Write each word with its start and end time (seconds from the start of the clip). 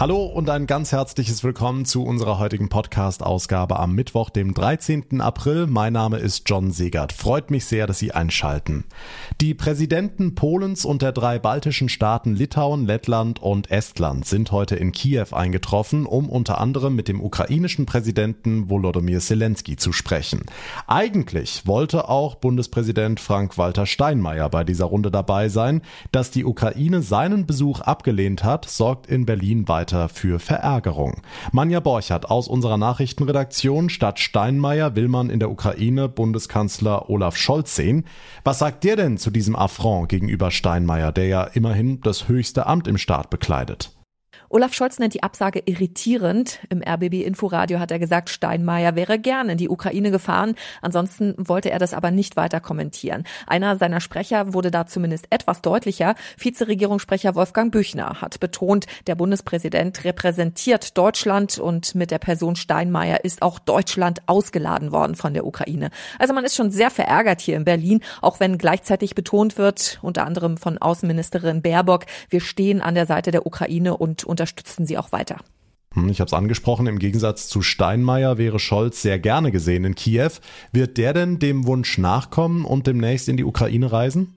Hallo 0.00 0.26
und 0.26 0.48
ein 0.48 0.68
ganz 0.68 0.92
herzliches 0.92 1.42
Willkommen 1.42 1.84
zu 1.84 2.04
unserer 2.04 2.38
heutigen 2.38 2.68
Podcast-Ausgabe 2.68 3.80
am 3.80 3.96
Mittwoch, 3.96 4.30
dem 4.30 4.54
13. 4.54 5.20
April. 5.20 5.66
Mein 5.66 5.94
Name 5.94 6.18
ist 6.18 6.48
John 6.48 6.70
Segert. 6.70 7.12
Freut 7.12 7.50
mich 7.50 7.64
sehr, 7.64 7.88
dass 7.88 7.98
Sie 7.98 8.12
einschalten. 8.12 8.84
Die 9.40 9.54
Präsidenten 9.54 10.36
Polens 10.36 10.84
und 10.84 11.02
der 11.02 11.10
drei 11.10 11.40
baltischen 11.40 11.88
Staaten 11.88 12.36
Litauen, 12.36 12.86
Lettland 12.86 13.42
und 13.42 13.72
Estland 13.72 14.24
sind 14.24 14.52
heute 14.52 14.76
in 14.76 14.92
Kiew 14.92 15.32
eingetroffen, 15.32 16.06
um 16.06 16.28
unter 16.28 16.60
anderem 16.60 16.94
mit 16.94 17.08
dem 17.08 17.20
ukrainischen 17.20 17.84
Präsidenten 17.84 18.70
Volodymyr 18.70 19.18
Zelensky 19.18 19.74
zu 19.74 19.92
sprechen. 19.92 20.42
Eigentlich 20.86 21.66
wollte 21.66 22.08
auch 22.08 22.36
Bundespräsident 22.36 23.18
Frank-Walter 23.18 23.84
Steinmeier 23.84 24.48
bei 24.48 24.62
dieser 24.62 24.84
Runde 24.84 25.10
dabei 25.10 25.48
sein. 25.48 25.82
Dass 26.12 26.30
die 26.30 26.44
Ukraine 26.44 27.02
seinen 27.02 27.46
Besuch 27.46 27.80
abgelehnt 27.80 28.44
hat, 28.44 28.64
sorgt 28.70 29.08
in 29.08 29.26
Berlin 29.26 29.66
weiter 29.66 29.87
weiter 29.88 30.08
für 30.08 30.38
Verärgerung. 30.38 31.22
Manja 31.52 31.80
Borchert 31.80 32.30
aus 32.30 32.46
unserer 32.48 32.76
Nachrichtenredaktion. 32.76 33.88
Statt 33.88 34.18
Steinmeier 34.18 34.96
will 34.96 35.08
man 35.08 35.30
in 35.30 35.38
der 35.38 35.50
Ukraine 35.50 36.08
Bundeskanzler 36.08 37.08
Olaf 37.08 37.36
Scholz 37.36 37.74
sehen. 37.74 38.04
Was 38.44 38.58
sagt 38.58 38.84
der 38.84 38.96
denn 38.96 39.16
zu 39.16 39.30
diesem 39.30 39.56
Affront 39.56 40.10
gegenüber 40.10 40.50
Steinmeier, 40.50 41.12
der 41.12 41.26
ja 41.26 41.42
immerhin 41.44 42.00
das 42.02 42.28
höchste 42.28 42.66
Amt 42.66 42.86
im 42.86 42.98
Staat 42.98 43.30
bekleidet? 43.30 43.97
Olaf 44.50 44.72
Scholz 44.72 44.98
nennt 44.98 45.12
die 45.12 45.22
Absage 45.22 45.62
irritierend. 45.66 46.60
Im 46.70 46.82
RBB 46.82 47.22
Inforadio 47.26 47.80
hat 47.80 47.90
er 47.90 47.98
gesagt, 47.98 48.30
Steinmeier 48.30 48.96
wäre 48.96 49.18
gern 49.18 49.50
in 49.50 49.58
die 49.58 49.68
Ukraine 49.68 50.10
gefahren. 50.10 50.54
Ansonsten 50.80 51.34
wollte 51.36 51.70
er 51.70 51.78
das 51.78 51.92
aber 51.92 52.10
nicht 52.10 52.36
weiter 52.36 52.58
kommentieren. 52.58 53.24
Einer 53.46 53.76
seiner 53.76 54.00
Sprecher 54.00 54.54
wurde 54.54 54.70
da 54.70 54.86
zumindest 54.86 55.26
etwas 55.28 55.60
deutlicher. 55.60 56.14
Vizeregierungssprecher 56.38 57.34
Wolfgang 57.34 57.70
Büchner 57.70 58.22
hat 58.22 58.40
betont, 58.40 58.86
der 59.06 59.16
Bundespräsident 59.16 60.04
repräsentiert 60.04 60.96
Deutschland 60.96 61.58
und 61.58 61.94
mit 61.94 62.10
der 62.10 62.18
Person 62.18 62.56
Steinmeier 62.56 63.24
ist 63.24 63.42
auch 63.42 63.58
Deutschland 63.58 64.22
ausgeladen 64.26 64.92
worden 64.92 65.14
von 65.14 65.34
der 65.34 65.44
Ukraine. 65.44 65.90
Also 66.18 66.32
man 66.32 66.44
ist 66.44 66.56
schon 66.56 66.70
sehr 66.70 66.90
verärgert 66.90 67.42
hier 67.42 67.56
in 67.56 67.64
Berlin, 67.64 68.00
auch 68.22 68.40
wenn 68.40 68.56
gleichzeitig 68.56 69.14
betont 69.14 69.58
wird, 69.58 69.98
unter 70.00 70.24
anderem 70.24 70.56
von 70.56 70.78
Außenministerin 70.78 71.60
Baerbock, 71.60 72.06
wir 72.30 72.40
stehen 72.40 72.80
an 72.80 72.94
der 72.94 73.04
Seite 73.04 73.30
der 73.30 73.46
Ukraine 73.46 73.94
und 73.94 74.24
unterstützen 74.38 74.86
sie 74.86 74.98
auch 74.98 75.12
weiter. 75.12 75.38
Hm, 75.94 76.08
ich 76.08 76.20
habe 76.20 76.28
es 76.28 76.34
angesprochen, 76.34 76.86
im 76.86 76.98
Gegensatz 76.98 77.48
zu 77.48 77.62
Steinmeier 77.62 78.38
wäre 78.38 78.58
Scholz 78.58 79.02
sehr 79.02 79.18
gerne 79.18 79.50
gesehen 79.50 79.84
in 79.84 79.94
Kiew. 79.94 80.30
Wird 80.72 80.96
der 80.96 81.12
denn 81.12 81.38
dem 81.38 81.66
Wunsch 81.66 81.98
nachkommen 81.98 82.64
und 82.64 82.86
demnächst 82.86 83.28
in 83.28 83.36
die 83.36 83.44
Ukraine 83.44 83.90
reisen? 83.90 84.34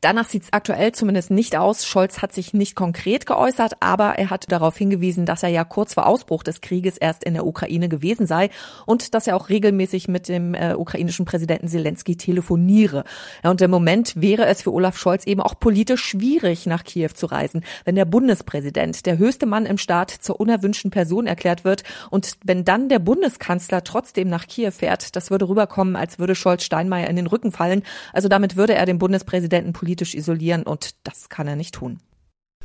Danach 0.00 0.28
sieht 0.28 0.44
es 0.44 0.52
aktuell 0.52 0.92
zumindest 0.92 1.30
nicht 1.30 1.56
aus. 1.56 1.86
Scholz 1.86 2.22
hat 2.22 2.32
sich 2.32 2.54
nicht 2.54 2.74
konkret 2.74 3.26
geäußert, 3.26 3.74
aber 3.80 4.18
er 4.18 4.30
hat 4.30 4.50
darauf 4.50 4.76
hingewiesen, 4.76 5.26
dass 5.26 5.42
er 5.42 5.48
ja 5.48 5.64
kurz 5.64 5.94
vor 5.94 6.06
Ausbruch 6.06 6.42
des 6.42 6.60
Krieges 6.60 6.98
erst 6.98 7.24
in 7.24 7.34
der 7.34 7.46
Ukraine 7.46 7.88
gewesen 7.88 8.26
sei 8.26 8.50
und 8.86 9.14
dass 9.14 9.26
er 9.26 9.36
auch 9.36 9.48
regelmäßig 9.48 10.08
mit 10.08 10.28
dem 10.28 10.54
äh, 10.54 10.74
ukrainischen 10.74 11.24
Präsidenten 11.24 11.68
Zelensky 11.68 12.16
telefoniere. 12.16 13.04
Ja, 13.42 13.50
und 13.50 13.60
im 13.60 13.70
Moment 13.70 14.20
wäre 14.20 14.46
es 14.46 14.62
für 14.62 14.72
Olaf 14.72 14.98
Scholz 14.98 15.26
eben 15.26 15.40
auch 15.40 15.58
politisch 15.58 16.04
schwierig, 16.04 16.66
nach 16.66 16.84
Kiew 16.84 17.10
zu 17.14 17.26
reisen, 17.26 17.64
wenn 17.84 17.94
der 17.94 18.04
Bundespräsident, 18.04 19.06
der 19.06 19.18
höchste 19.18 19.46
Mann 19.46 19.66
im 19.66 19.78
Staat, 19.78 20.10
zur 20.10 20.40
unerwünschten 20.40 20.90
Person 20.90 21.26
erklärt 21.26 21.64
wird 21.64 21.82
und 22.10 22.36
wenn 22.44 22.64
dann 22.64 22.88
der 22.88 22.98
Bundeskanzler 22.98 23.84
trotzdem 23.84 24.28
nach 24.28 24.46
Kiew 24.46 24.70
fährt, 24.70 25.16
das 25.16 25.30
würde 25.30 25.48
rüberkommen, 25.48 25.96
als 25.96 26.18
würde 26.18 26.34
Scholz 26.34 26.64
Steinmeier 26.64 27.08
in 27.08 27.16
den 27.16 27.26
Rücken 27.26 27.52
fallen. 27.52 27.82
Also 28.12 28.28
damit 28.28 28.56
würde 28.56 28.74
er 28.74 28.86
den 28.86 28.98
Bundespräsidenten 28.98 29.63
Präsidenten 29.64 29.72
politisch 29.72 30.14
isolieren 30.14 30.62
und 30.64 30.94
das 31.04 31.28
kann 31.28 31.48
er 31.48 31.56
nicht 31.56 31.74
tun. 31.74 31.98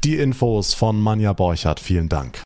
Die 0.04 0.18
Infos 0.18 0.74
von 0.74 1.00
Manja 1.00 1.34
Borchert, 1.34 1.80
vielen 1.80 2.10
Dank. 2.10 2.44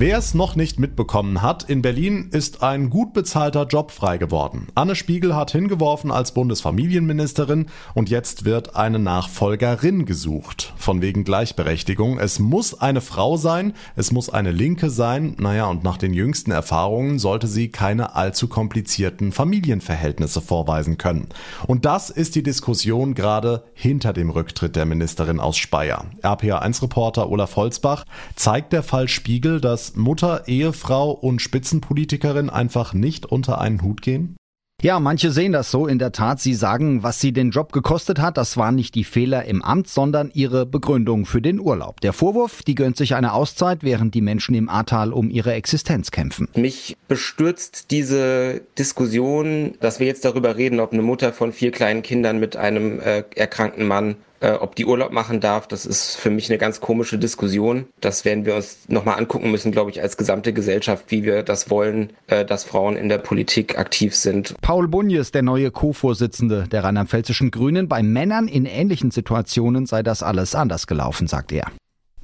Wer 0.00 0.16
es 0.16 0.32
noch 0.32 0.54
nicht 0.54 0.78
mitbekommen 0.78 1.42
hat, 1.42 1.64
in 1.64 1.82
Berlin 1.82 2.28
ist 2.30 2.62
ein 2.62 2.88
gut 2.88 3.12
bezahlter 3.14 3.66
Job 3.66 3.90
frei 3.90 4.16
geworden. 4.16 4.68
Anne 4.76 4.94
Spiegel 4.94 5.34
hat 5.34 5.50
hingeworfen 5.50 6.12
als 6.12 6.30
Bundesfamilienministerin 6.30 7.66
und 7.94 8.08
jetzt 8.08 8.44
wird 8.44 8.76
eine 8.76 9.00
Nachfolgerin 9.00 10.04
gesucht. 10.04 10.72
Von 10.76 11.02
wegen 11.02 11.24
Gleichberechtigung. 11.24 12.20
Es 12.20 12.38
muss 12.38 12.80
eine 12.80 13.00
Frau 13.00 13.36
sein, 13.36 13.72
es 13.96 14.12
muss 14.12 14.30
eine 14.30 14.52
Linke 14.52 14.88
sein. 14.88 15.34
Naja, 15.36 15.66
und 15.66 15.82
nach 15.82 15.96
den 15.96 16.14
jüngsten 16.14 16.52
Erfahrungen 16.52 17.18
sollte 17.18 17.48
sie 17.48 17.68
keine 17.68 18.14
allzu 18.14 18.46
komplizierten 18.46 19.32
Familienverhältnisse 19.32 20.40
vorweisen 20.40 20.96
können. 20.98 21.26
Und 21.66 21.86
das 21.86 22.08
ist 22.08 22.36
die 22.36 22.44
Diskussion 22.44 23.14
gerade 23.14 23.64
hinter 23.74 24.12
dem 24.12 24.30
Rücktritt 24.30 24.76
der 24.76 24.86
Ministerin 24.86 25.40
aus 25.40 25.56
Speyer. 25.56 26.04
RPA1-Reporter 26.22 27.28
Olaf 27.28 27.56
Holzbach 27.56 28.04
zeigt 28.36 28.72
der 28.72 28.84
Fall 28.84 29.08
Spiegel, 29.08 29.60
dass 29.60 29.87
Mutter, 29.96 30.46
Ehefrau 30.46 31.10
und 31.10 31.40
Spitzenpolitikerin 31.40 32.50
einfach 32.50 32.92
nicht 32.92 33.26
unter 33.26 33.60
einen 33.60 33.82
Hut 33.82 34.02
gehen? 34.02 34.36
Ja, 34.80 35.00
manche 35.00 35.32
sehen 35.32 35.50
das 35.50 35.72
so. 35.72 35.88
In 35.88 35.98
der 35.98 36.12
Tat, 36.12 36.38
sie 36.38 36.54
sagen, 36.54 37.02
was 37.02 37.20
sie 37.20 37.32
den 37.32 37.50
Job 37.50 37.72
gekostet 37.72 38.20
hat, 38.20 38.36
das 38.36 38.56
waren 38.56 38.76
nicht 38.76 38.94
die 38.94 39.02
Fehler 39.02 39.44
im 39.44 39.60
Amt, 39.60 39.88
sondern 39.88 40.30
ihre 40.32 40.66
Begründung 40.66 41.26
für 41.26 41.42
den 41.42 41.58
Urlaub. 41.58 42.00
Der 42.00 42.12
Vorwurf, 42.12 42.62
die 42.62 42.76
gönnt 42.76 42.96
sich 42.96 43.16
eine 43.16 43.32
Auszeit, 43.32 43.82
während 43.82 44.14
die 44.14 44.20
Menschen 44.20 44.54
im 44.54 44.68
Ahrtal 44.68 45.12
um 45.12 45.30
ihre 45.30 45.52
Existenz 45.54 46.12
kämpfen. 46.12 46.46
Mich 46.54 46.96
bestürzt 47.08 47.90
diese 47.90 48.62
Diskussion, 48.78 49.74
dass 49.80 49.98
wir 49.98 50.06
jetzt 50.06 50.24
darüber 50.24 50.56
reden, 50.56 50.78
ob 50.78 50.92
eine 50.92 51.02
Mutter 51.02 51.32
von 51.32 51.52
vier 51.52 51.72
kleinen 51.72 52.02
Kindern 52.02 52.38
mit 52.38 52.56
einem 52.56 53.00
äh, 53.00 53.24
erkrankten 53.34 53.84
Mann 53.84 54.14
äh, 54.40 54.52
ob 54.52 54.76
die 54.76 54.86
Urlaub 54.86 55.12
machen 55.12 55.40
darf, 55.40 55.66
das 55.66 55.86
ist 55.86 56.16
für 56.16 56.30
mich 56.30 56.48
eine 56.48 56.58
ganz 56.58 56.80
komische 56.80 57.18
Diskussion. 57.18 57.86
Das 58.00 58.24
werden 58.24 58.44
wir 58.44 58.56
uns 58.56 58.88
nochmal 58.88 59.18
angucken 59.18 59.50
müssen, 59.50 59.72
glaube 59.72 59.90
ich, 59.90 60.02
als 60.02 60.16
gesamte 60.16 60.52
Gesellschaft, 60.52 61.06
wie 61.08 61.24
wir 61.24 61.42
das 61.42 61.70
wollen, 61.70 62.12
äh, 62.26 62.44
dass 62.44 62.64
Frauen 62.64 62.96
in 62.96 63.08
der 63.08 63.18
Politik 63.18 63.78
aktiv 63.78 64.14
sind. 64.14 64.54
Paul 64.60 64.88
Bunjes, 64.88 65.32
der 65.32 65.42
neue 65.42 65.70
Co-Vorsitzende 65.70 66.68
der 66.68 66.84
rheinland-pfälzischen 66.84 67.50
Grünen, 67.50 67.88
bei 67.88 68.02
Männern 68.02 68.48
in 68.48 68.66
ähnlichen 68.66 69.10
Situationen 69.10 69.86
sei 69.86 70.02
das 70.02 70.22
alles 70.22 70.54
anders 70.54 70.86
gelaufen, 70.86 71.26
sagt 71.26 71.52
er. 71.52 71.66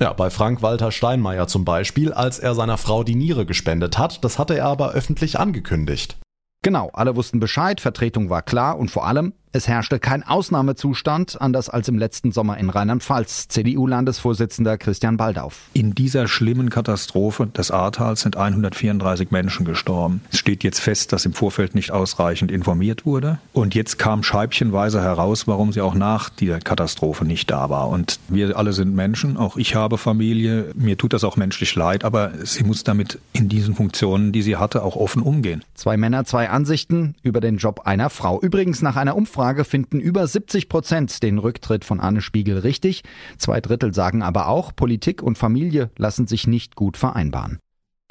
Ja, 0.01 0.13
bei 0.13 0.29
Frank-Walter 0.29 0.91
Steinmeier 0.91 1.47
zum 1.47 1.65
Beispiel, 1.65 2.13
als 2.13 2.41
er 2.41 2.55
seiner 2.55 2.79
Frau 2.79 3.05
die 3.05 3.15
Niere 3.15 3.47
gespendet 3.47 3.97
hat, 3.97 4.25
das 4.25 4.39
hatte 4.39 4.57
er 4.57 4.67
aber 4.67 4.93
öffentlich 4.93 5.39
angekündigt. 5.39 6.19
Genau, 6.63 6.91
alle 6.95 7.15
wussten 7.15 7.41
Bescheid, 7.41 7.81
Vertretung 7.81 8.31
war 8.31 8.43
klar 8.43 8.79
und 8.79 8.91
vor 8.91 9.07
allem, 9.07 9.35
es 9.55 9.69
herrschte 9.69 10.01
kein 10.01 10.25
Ausnahmezustand, 10.25 11.41
anders 11.41 11.69
als 11.69 11.89
im 11.89 11.97
letzten 11.97 12.33
Sommer 12.33 12.59
in 12.59 12.71
Rheinland-Pfalz. 12.71 13.47
CDU-Landesvorsitzender 13.47 14.77
Christian 14.79 15.17
Baldauf. 15.17 15.69
In 15.75 15.95
dieser 15.95 16.27
schlimmen 16.27 16.71
Katastrophe 16.71 17.47
des 17.47 17.71
Ahrtals 17.71 18.23
sind 18.23 18.37
134 18.37 19.31
Menschen 19.31 19.65
gestorben. 19.65 20.23
Es 20.33 20.41
steht 20.41 20.65
jetzt 20.65 20.81
fest, 20.81 21.13
dass 21.13 21.25
im 21.25 21.35
Vorfeld 21.35 21.77
nicht 21.77 21.93
ausreichend 21.93 22.51
informiert 22.51 23.07
wurde. 23.07 23.39
Und 23.53 23.77
jetzt 23.77 23.97
kam 23.97 24.25
scheibchenweise 24.25 25.01
heraus, 25.01 25.47
warum 25.47 25.73
sie 25.73 25.83
auch 25.83 25.95
nach 25.95 26.31
der 26.31 26.59
Katastrophe 26.59 27.25
nicht 27.25 27.49
da 27.49 27.71
war. 27.71 27.91
Und 27.91 28.19
wir 28.27 28.59
alle 28.59 28.73
sind 28.73 28.93
Menschen, 28.93 29.37
auch 29.37 29.57
ich 29.57 29.77
habe 29.77 29.99
Familie. 29.99 30.73
Mir 30.75 30.99
tut 30.99 31.13
das 31.13 31.23
auch 31.23 31.37
menschlich 31.37 31.77
leid, 31.77 32.05
aber 32.05 32.33
sie 32.43 32.65
muss 32.65 32.83
damit 32.83 33.21
in 33.33 33.49
diesen 33.49 33.77
Funktionen, 33.77 34.33
die 34.33 34.43
sie 34.43 34.57
hatte, 34.57 34.83
auch 34.83 34.97
offen 34.97 35.23
umgehen. 35.23 35.63
Zwei 35.77 35.97
Männer, 35.97 36.25
zwei 36.25 36.51
Ansichten 36.51 37.15
über 37.23 37.41
den 37.41 37.59
Job 37.59 37.83
einer 37.85 38.11
Frau. 38.11 38.41
Übrigens 38.41 38.83
nach 38.83 38.97
einer 38.97 39.15
Umfrage 39.15 39.44
Umfrage 39.45 39.67
finden 39.67 40.01
über 40.01 40.27
70 40.27 40.71
Prozent 40.71 41.23
den 41.23 41.37
Rücktritt 41.37 41.85
von 41.85 42.01
Anne 42.01 42.23
Spiegel 42.23 42.61
richtig. 42.61 43.03
Zwei 43.37 43.61
Drittel 43.61 43.93
sagen 43.93 44.23
aber 44.23 44.49
auch, 44.49 44.75
Politik 44.75 45.23
und 45.23 45.37
Familie 45.37 45.91
lassen 45.99 46.27
sich 46.27 46.47
nicht 46.47 46.77
gut 46.77 46.97
vereinbaren. 46.97 47.59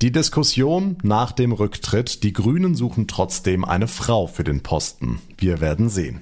Die 0.04 0.12
Diskussion 0.12 0.96
nach 1.02 1.32
dem 1.32 1.52
Rücktritt, 1.52 2.22
die 2.22 2.34
Grünen 2.34 2.76
suchen 2.76 3.08
trotzdem 3.08 3.66
eine 3.66 3.88
Frau 3.88 4.28
für 4.28 4.44
den 4.44 4.62
Posten. 4.62 5.22
Wir 5.36 5.60
werden 5.60 5.90
sehen. 5.90 6.22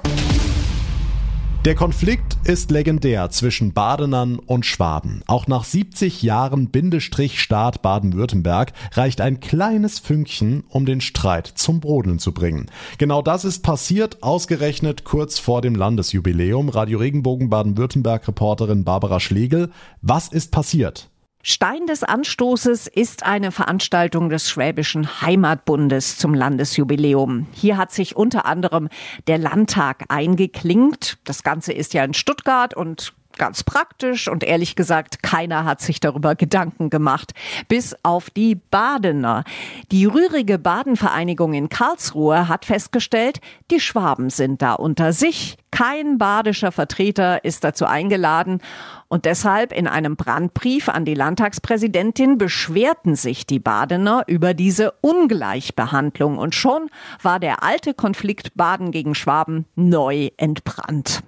Der 1.64 1.76
Konflikt 1.76 2.40
ist 2.44 2.72
legendär 2.72 3.30
zwischen 3.30 3.72
Badenern 3.72 4.40
und 4.40 4.66
Schwaben. 4.66 5.22
Auch 5.28 5.46
nach 5.46 5.64
70 5.64 6.24
Jahren 6.24 6.72
Bindestrich 6.72 7.40
Staat 7.40 7.84
Baden-Württemberg 7.84 8.74
reicht 8.94 9.22
ein 9.22 9.42
kleines 9.42 10.00
Fünkchen, 10.00 10.64
um 10.70 10.88
den 10.88 11.02
Streit 11.02 11.46
zum 11.46 11.80
Brodeln 11.80 12.18
zu 12.18 12.34
bringen. 12.34 12.66
Genau 12.98 13.22
das 13.22 13.46
ist 13.46 13.62
passiert, 13.62 14.24
ausgerechnet 14.24 15.04
kurz 15.04 15.38
vor 15.38 15.62
dem 15.62 15.76
Landesjubiläum. 15.76 16.68
Radio 16.68 16.98
Regenbogen 16.98 17.52
Baden-Württemberg 17.52 18.28
Reporterin 18.28 18.84
Barbara 18.84 19.20
Schlegel. 19.20 19.70
Was 20.02 20.30
ist 20.30 20.52
passiert? 20.52 21.11
Stein 21.44 21.88
des 21.88 22.04
Anstoßes 22.04 22.88
ist 22.88 23.24
eine 23.24 23.52
Veranstaltung 23.52 24.30
des 24.30 24.50
Schwäbischen 24.50 25.22
Heimatbundes 25.22 26.18
zum 26.18 26.34
Landesjubiläum. 26.34 27.48
Hier 27.52 27.78
hat 27.78 27.92
sich 27.92 28.16
unter 28.16 28.46
anderem 28.46 28.90
der 29.28 29.38
Landtag 29.38 30.06
eingeklinkt. 30.10 31.18
Das 31.24 31.44
Ganze 31.44 31.74
ist 31.74 31.94
ja 31.94 32.04
in 32.04 32.14
Stuttgart 32.14 32.76
und 32.76 33.14
ganz 33.38 33.64
praktisch 33.64 34.28
und 34.28 34.44
ehrlich 34.44 34.76
gesagt, 34.76 35.24
keiner 35.24 35.66
hat 35.66 35.82
sich 35.82 36.00
darüber 36.00 36.36
Gedanken 36.36 36.90
gemacht. 36.90 37.32
Bis 37.68 37.96
auf 38.04 38.30
die 38.30 38.56
Badener. 38.56 39.44
Die 39.92 40.06
rührige 40.06 40.60
Badenvereinigung 40.60 41.54
in 41.54 41.70
Karlsruhe 41.70 42.48
hat 42.48 42.66
festgestellt, 42.66 43.40
die 43.72 43.80
Schwaben 43.80 44.30
sind 44.30 44.62
da 44.62 44.74
unter 44.74 45.14
sich. 45.14 45.58
Kein 45.72 46.18
badischer 46.18 46.72
Vertreter 46.72 47.46
ist 47.46 47.64
dazu 47.64 47.86
eingeladen 47.86 48.60
und 49.08 49.26
deshalb 49.26 49.72
in 49.72 49.88
einem 49.88 50.18
Brandbrief 50.18 50.90
an 50.90 51.06
die 51.06 51.14
Landtagspräsidentin 51.14 52.38
beschwerten 52.38 53.16
sich 53.16 53.48
die 53.48 53.60
Badener 53.60 54.24
über 54.28 54.54
diese 54.54 54.92
Ungleichbehandlung 55.02 56.38
und 56.38 56.56
schon 56.56 56.90
war 57.22 57.40
der 57.40 57.64
alte 57.64 57.94
Konflikt 57.94 58.56
Baden 58.56 58.92
gegen 58.92 59.16
Schwaben 59.16 59.66
neu 59.76 60.30
entbrannt. 60.38 61.24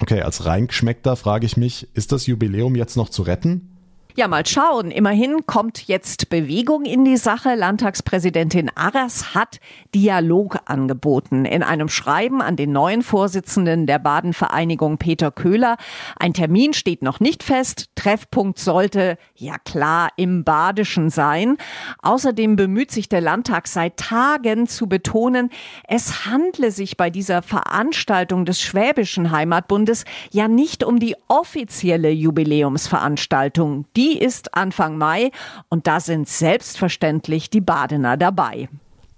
Okay, 0.00 0.20
als 0.20 0.44
Reingeschmeckter 0.44 1.16
frage 1.16 1.46
ich 1.46 1.56
mich, 1.56 1.88
ist 1.94 2.12
das 2.12 2.26
Jubiläum 2.26 2.76
jetzt 2.76 2.96
noch 2.96 3.08
zu 3.08 3.22
retten? 3.22 3.77
Ja, 4.18 4.26
mal 4.26 4.44
schauen. 4.44 4.90
Immerhin 4.90 5.46
kommt 5.46 5.86
jetzt 5.86 6.28
Bewegung 6.28 6.84
in 6.86 7.04
die 7.04 7.16
Sache. 7.16 7.54
Landtagspräsidentin 7.54 8.68
Arras 8.74 9.32
hat 9.32 9.60
Dialog 9.94 10.58
angeboten. 10.64 11.44
In 11.44 11.62
einem 11.62 11.88
Schreiben 11.88 12.42
an 12.42 12.56
den 12.56 12.72
neuen 12.72 13.02
Vorsitzenden 13.02 13.86
der 13.86 14.00
Baden-Vereinigung 14.00 14.98
Peter 14.98 15.30
Köhler. 15.30 15.76
Ein 16.18 16.34
Termin 16.34 16.72
steht 16.72 17.00
noch 17.00 17.20
nicht 17.20 17.44
fest. 17.44 17.90
Treffpunkt 17.94 18.58
sollte, 18.58 19.18
ja 19.36 19.54
klar, 19.64 20.08
im 20.16 20.42
Badischen 20.42 21.10
sein. 21.10 21.56
Außerdem 22.02 22.56
bemüht 22.56 22.90
sich 22.90 23.08
der 23.08 23.20
Landtag 23.20 23.68
seit 23.68 23.98
Tagen 23.98 24.66
zu 24.66 24.88
betonen, 24.88 25.48
es 25.86 26.26
handle 26.26 26.72
sich 26.72 26.96
bei 26.96 27.08
dieser 27.08 27.40
Veranstaltung 27.42 28.46
des 28.46 28.60
Schwäbischen 28.60 29.30
Heimatbundes 29.30 30.04
ja 30.32 30.48
nicht 30.48 30.82
um 30.82 30.98
die 30.98 31.14
offizielle 31.28 32.10
Jubiläumsveranstaltung. 32.10 33.84
Die 33.96 34.07
die 34.08 34.18
ist 34.18 34.54
Anfang 34.54 34.96
Mai 34.96 35.30
und 35.68 35.86
da 35.86 36.00
sind 36.00 36.28
selbstverständlich 36.28 37.50
die 37.50 37.60
Badener 37.60 38.16
dabei. 38.16 38.68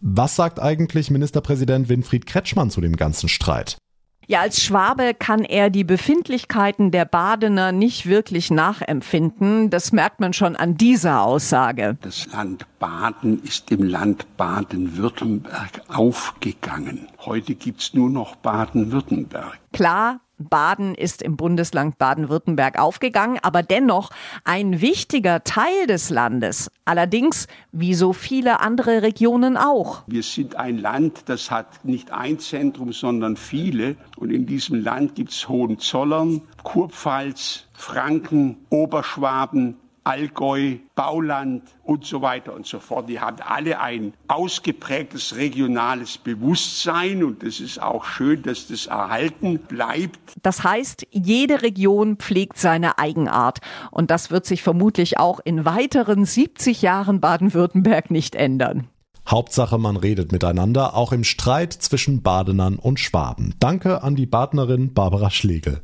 Was 0.00 0.37
sagt 0.37 0.60
eigentlich 0.60 1.10
Ministerpräsident 1.10 1.88
Winfried 1.88 2.26
Kretschmann 2.26 2.70
zu 2.70 2.81
dem 2.81 2.96
ganzen 2.96 3.28
Streit? 3.28 3.76
Ja, 4.26 4.40
als 4.40 4.62
Schwabe 4.62 5.12
kann 5.12 5.44
er 5.44 5.70
die 5.70 5.82
Befindlichkeiten 5.82 6.92
der 6.92 7.04
Badener 7.04 7.72
nicht 7.72 8.06
wirklich 8.06 8.50
nachempfinden. 8.50 9.70
Das 9.70 9.90
merkt 9.90 10.20
man 10.20 10.32
schon 10.32 10.54
an 10.54 10.76
dieser 10.76 11.22
Aussage. 11.22 11.98
Das 12.00 12.28
Land 12.32 12.64
Baden 12.78 13.43
ist 13.43 13.70
im 13.72 13.82
Land 13.82 14.36
Baden-Württemberg 14.36 15.82
aufgegangen. 15.88 17.08
Heute 17.19 17.56
gibt's 17.56 17.93
nur 17.93 18.08
noch 18.08 18.36
Baden-Württemberg. 18.36 19.58
Klar, 19.72 20.20
Baden 20.40 20.94
ist 20.94 21.22
im 21.22 21.37
Bundesland 21.37 21.98
Baden-Württemberg 21.98 22.78
aufgegangen, 22.78 23.38
aber 23.42 23.62
dennoch 23.62 24.10
ein 24.44 24.81
wichtiger 24.81 25.44
Teil 25.44 25.87
des 25.87 26.10
Landes. 26.10 26.70
Allerdings 26.84 27.46
wie 27.72 27.94
so 27.94 28.12
viele 28.12 28.60
andere 28.60 29.02
Regionen 29.02 29.56
auch. 29.56 30.02
Wir 30.06 30.22
sind 30.22 30.56
ein 30.56 30.78
Land, 30.78 31.22
das 31.26 31.50
hat 31.50 31.84
nicht 31.84 32.10
ein 32.10 32.38
Zentrum, 32.38 32.92
sondern 32.92 33.37
viele. 33.37 33.96
Und 34.16 34.31
in 34.31 34.46
diesem 34.46 34.82
Land 34.82 35.14
gibt 35.14 35.31
es 35.31 35.48
Hohenzollern, 35.48 36.43
Kurpfalz, 36.62 37.66
Franken, 37.72 38.56
Oberschwaben, 38.70 39.76
Allgäu, 40.05 40.76
Bauland 40.94 41.62
und 41.85 42.05
so 42.05 42.23
weiter 42.23 42.55
und 42.55 42.67
so 42.67 42.81
fort. 42.81 43.08
Die 43.08 43.20
haben 43.20 43.38
alle 43.41 43.81
ein 43.81 44.14
ausgeprägtes 44.29 45.37
regionales 45.37 46.19
Bewusstsein 46.19 47.23
und 47.23 47.43
es 47.43 47.61
ist 47.61 47.81
auch 47.81 48.05
schön, 48.05 48.43
dass 48.43 48.69
das 48.69 48.87
erhalten 48.87 49.58
bleibt. 49.58 50.19
Das 50.43 50.64
heißt, 50.64 51.06
jede 51.11 51.62
Region 51.62 52.17
pflegt 52.17 52.58
seine 52.58 52.99
Eigenart 52.99 53.58
und 53.91 54.11
das 54.11 54.31
wird 54.31 54.47
sich 54.47 54.62
vermutlich 54.62 55.19
auch 55.19 55.41
in 55.44 55.64
weiteren 55.64 56.25
70 56.25 56.82
Jahren 56.82 57.20
Baden-Württemberg 57.20 58.11
nicht 58.11 58.35
ändern. 58.35 58.88
Hauptsache, 59.29 59.79
man 59.79 59.96
redet 59.96 60.32
miteinander, 60.32 60.96
auch 60.96 61.12
im 61.12 61.25
Streit 61.25 61.73
zwischen 61.73 62.23
Badenern 62.23 62.76
und 62.76 62.99
Schwaben. 62.99 63.55
Danke 63.61 64.03
an 64.03 64.17
die 64.17 64.26
Badnerin 64.26 64.93
Barbara 64.93 65.31
Schlegel. 65.31 65.82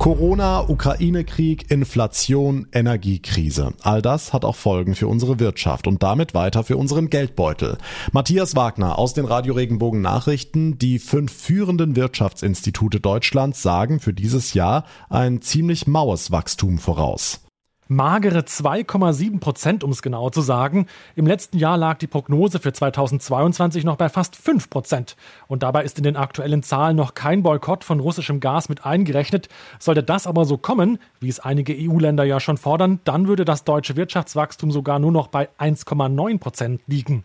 Corona, 0.00 0.66
Ukraine-Krieg, 0.66 1.70
Inflation, 1.70 2.66
Energiekrise. 2.72 3.74
All 3.82 4.00
das 4.00 4.32
hat 4.32 4.46
auch 4.46 4.56
Folgen 4.56 4.94
für 4.94 5.06
unsere 5.06 5.38
Wirtschaft 5.38 5.86
und 5.86 6.02
damit 6.02 6.32
weiter 6.32 6.64
für 6.64 6.78
unseren 6.78 7.10
Geldbeutel. 7.10 7.76
Matthias 8.10 8.56
Wagner 8.56 8.98
aus 8.98 9.12
den 9.12 9.26
Radio 9.26 9.52
Regenbogen 9.52 10.00
Nachrichten. 10.00 10.78
Die 10.78 10.98
fünf 10.98 11.30
führenden 11.30 11.96
Wirtschaftsinstitute 11.96 12.98
Deutschlands 12.98 13.60
sagen 13.60 14.00
für 14.00 14.14
dieses 14.14 14.54
Jahr 14.54 14.86
ein 15.10 15.42
ziemlich 15.42 15.86
maues 15.86 16.30
Wachstum 16.30 16.78
voraus 16.78 17.40
magere 17.90 18.38
2,7 18.38 19.40
Prozent, 19.40 19.82
um 19.82 19.90
es 19.90 20.00
genau 20.00 20.30
zu 20.30 20.40
sagen. 20.42 20.86
Im 21.16 21.26
letzten 21.26 21.58
Jahr 21.58 21.76
lag 21.76 21.98
die 21.98 22.06
Prognose 22.06 22.60
für 22.60 22.72
2022 22.72 23.84
noch 23.84 23.96
bei 23.96 24.08
fast 24.08 24.36
5 24.36 24.70
Prozent. 24.70 25.16
Und 25.48 25.64
dabei 25.64 25.82
ist 25.82 25.98
in 25.98 26.04
den 26.04 26.16
aktuellen 26.16 26.62
Zahlen 26.62 26.96
noch 26.96 27.14
kein 27.14 27.42
Boykott 27.42 27.82
von 27.82 27.98
russischem 27.98 28.38
Gas 28.38 28.68
mit 28.68 28.86
eingerechnet. 28.86 29.48
Sollte 29.80 30.04
das 30.04 30.28
aber 30.28 30.44
so 30.44 30.56
kommen, 30.56 30.98
wie 31.18 31.28
es 31.28 31.40
einige 31.40 31.74
EU-Länder 31.76 32.22
ja 32.22 32.38
schon 32.38 32.58
fordern, 32.58 33.00
dann 33.02 33.26
würde 33.26 33.44
das 33.44 33.64
deutsche 33.64 33.96
Wirtschaftswachstum 33.96 34.70
sogar 34.70 35.00
nur 35.00 35.12
noch 35.12 35.26
bei 35.26 35.48
1,9 35.58 36.38
Prozent 36.38 36.82
liegen. 36.86 37.24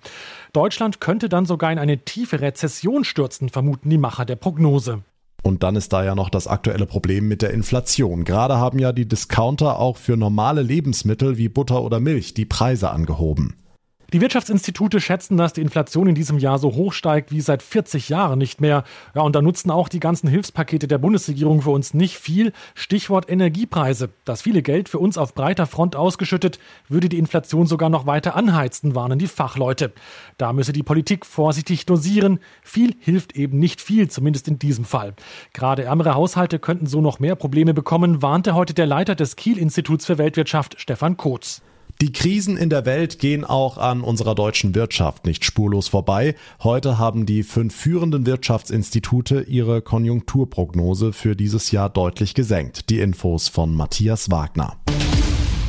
Deutschland 0.51 0.99
könnte 0.99 1.29
dann 1.29 1.45
sogar 1.45 1.71
in 1.71 1.77
eine 1.77 1.99
tiefe 1.99 2.41
Rezession 2.41 3.03
stürzen, 3.03 3.49
vermuten 3.49 3.91
die 3.91 3.99
Macher 3.99 4.25
der 4.25 4.35
Prognose. 4.35 5.03
Und 5.45 5.61
dann 5.61 5.75
ist 5.75 5.93
da 5.93 6.03
ja 6.03 6.15
noch 6.15 6.31
das 6.31 6.47
aktuelle 6.47 6.87
Problem 6.87 7.27
mit 7.27 7.43
der 7.43 7.51
Inflation. 7.51 8.23
Gerade 8.23 8.57
haben 8.57 8.79
ja 8.79 8.91
die 8.91 9.07
Discounter 9.07 9.77
auch 9.77 9.97
für 9.97 10.17
normale 10.17 10.63
Lebensmittel 10.63 11.37
wie 11.37 11.49
Butter 11.49 11.83
oder 11.83 11.99
Milch 11.99 12.33
die 12.33 12.45
Preise 12.45 12.89
angehoben. 12.89 13.53
Die 14.15 14.21
Wirtschaftsinstitute 14.21 15.01
schätzen, 15.01 15.35
dass 15.35 15.51
die 15.51 15.61
Inflation 15.61 16.07
in 16.07 16.15
diesem 16.15 16.37
Jahr 16.37 16.57
so 16.57 16.73
hoch 16.73 16.93
steigt 16.93 17.33
wie 17.33 17.41
seit 17.41 17.61
40 17.61 18.07
Jahren 18.07 18.39
nicht 18.39 18.61
mehr. 18.61 18.85
Ja, 19.13 19.23
und 19.23 19.35
da 19.35 19.41
nutzen 19.41 19.69
auch 19.71 19.89
die 19.89 19.99
ganzen 19.99 20.29
Hilfspakete 20.29 20.87
der 20.87 20.99
Bundesregierung 20.99 21.63
für 21.63 21.71
uns 21.71 21.93
nicht 21.93 22.17
viel. 22.17 22.53
Stichwort 22.75 23.29
Energiepreise. 23.29 24.11
Das 24.23 24.41
viele 24.41 24.61
Geld 24.61 24.87
für 24.87 24.99
uns 24.99 25.17
auf 25.17 25.35
breiter 25.35 25.65
Front 25.65 25.97
ausgeschüttet, 25.97 26.59
würde 26.87 27.09
die 27.09 27.17
Inflation 27.17 27.67
sogar 27.67 27.89
noch 27.89 28.05
weiter 28.05 28.37
anheizen, 28.37 28.95
warnen 28.95 29.19
die 29.19 29.27
Fachleute. 29.27 29.91
Da 30.37 30.53
müsse 30.53 30.71
die 30.71 30.81
Politik 30.81 31.25
vorsichtig 31.25 31.85
dosieren. 31.85 32.39
Viel 32.63 32.95
hilft 33.01 33.35
eben 33.35 33.59
nicht 33.59 33.81
viel, 33.81 34.09
zumindest 34.09 34.47
in 34.47 34.59
diesem 34.59 34.85
Fall. 34.85 35.13
Gerade 35.51 35.83
ärmere 35.83 36.15
Haushalte 36.15 36.57
könnten 36.57 36.87
so 36.87 37.01
noch 37.01 37.19
mehr 37.19 37.35
Probleme 37.35 37.73
bekommen, 37.73 38.21
warnte 38.21 38.55
heute 38.55 38.73
der 38.73 38.85
Leiter 38.85 39.15
des 39.15 39.35
Kiel-Instituts 39.35 40.05
für 40.05 40.17
Weltwirtschaft, 40.17 40.79
Stefan 40.79 41.17
Kotz. 41.17 41.61
Die 42.01 42.11
Krisen 42.11 42.57
in 42.57 42.69
der 42.69 42.85
Welt 42.85 43.19
gehen 43.19 43.45
auch 43.45 43.77
an 43.77 44.01
unserer 44.01 44.35
deutschen 44.35 44.75
Wirtschaft 44.75 45.25
nicht 45.25 45.45
spurlos 45.45 45.87
vorbei. 45.87 46.35
Heute 46.61 46.97
haben 46.99 47.25
die 47.25 47.43
fünf 47.43 47.73
führenden 47.73 48.25
Wirtschaftsinstitute 48.25 49.43
ihre 49.43 49.81
Konjunkturprognose 49.81 51.13
für 51.13 51.37
dieses 51.37 51.71
Jahr 51.71 51.89
deutlich 51.89 52.33
gesenkt. 52.33 52.89
Die 52.89 52.99
Infos 52.99 53.47
von 53.47 53.73
Matthias 53.73 54.29
Wagner. 54.29 54.75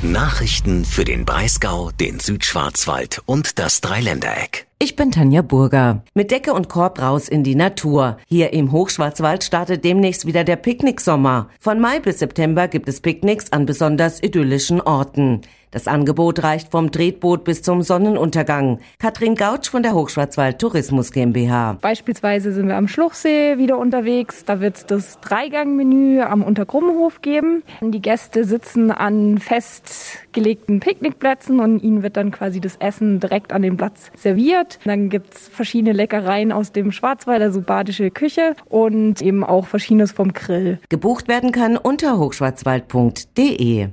Nachrichten 0.03 0.85
für 0.85 1.05
den 1.05 1.25
Breisgau, 1.25 1.91
den 1.93 2.19
Südschwarzwald 2.19 3.23
und 3.25 3.59
das 3.59 3.81
Dreiländereck. 3.81 4.67
Ich 4.79 4.95
bin 4.95 5.11
Tanja 5.11 5.41
Burger. 5.43 6.03
Mit 6.13 6.31
Decke 6.31 6.53
und 6.53 6.69
Korb 6.69 7.01
raus 7.01 7.29
in 7.29 7.45
die 7.45 7.55
Natur. 7.55 8.19
Hier 8.29 8.53
im 8.53 8.73
Hochschwarzwald 8.73 9.43
startet 9.43 9.85
demnächst 9.85 10.27
wieder 10.27 10.45
der 10.45 10.57
Picknicksommer. 10.57 11.49
Von 11.59 11.81
Mai 11.81 11.99
bis 12.01 12.19
September 12.19 12.69
gibt 12.69 12.89
es 12.89 13.01
Picknicks 13.01 13.53
an 13.53 13.65
besonders 13.65 14.23
idyllischen 14.23 14.83
Orten. 14.83 15.41
Das 15.73 15.89
Angebot 15.89 16.43
reicht 16.43 16.71
vom 16.71 16.93
Tretboot 16.93 17.45
bis 17.45 17.61
zum 17.63 17.83
Sonnenuntergang. 17.83 18.79
Katrin 18.99 19.35
Gautsch 19.35 19.69
von 19.69 19.83
der 19.83 19.95
Hochschwarzwald 19.95 20.59
Tourismus 20.59 21.11
GmbH. 21.11 21.79
Beispielsweise 21.81 22.53
sind 22.53 22.69
wir 22.69 22.77
am 22.77 22.89
Schluchsee 22.89 23.59
wieder 23.59 23.77
unterwegs. 23.79 24.45
Da 24.45 24.61
wird 24.61 24.77
es 24.77 24.87
das 24.87 25.21
Dreigangmenü 25.21 26.21
am 26.21 26.43
Untergrummenhof 26.43 27.21
geben. 27.21 27.65
Die 27.81 28.01
Gäste 28.01 28.45
sitzen 28.45 28.91
an 28.93 29.39
festgelegten 29.39 30.81
Picknickplätzen 30.81 31.59
und 31.61 31.83
ihnen 31.83 32.03
wird 32.03 32.17
dann 32.17 32.31
quasi 32.31 32.61
das 32.61 32.77
Essen 32.77 33.19
direkt 33.19 33.53
an 33.53 33.63
den 33.63 33.77
Platz 33.77 34.13
serviert. 34.17 34.79
Dann 34.85 35.11
gibt 35.11 35.35
es 35.35 35.49
verschiedene 35.49 35.93
Leckereien 35.93 36.53
aus 36.53 36.73
dem 36.73 36.93
Schwarzwald, 36.93 37.43
also 37.43 37.61
badische 37.61 38.11
Küche 38.11 38.55
und 38.69 39.21
eben 39.21 39.43
auch 39.43 39.67
verschiedenes 39.67 40.13
vom 40.13 40.33
Grill. 40.33 40.79
Gebucht 40.89 41.27
werden 41.27 41.51
kann 41.51 41.77
unter 41.77 42.19
hochschwarzwald.de. 42.19 43.89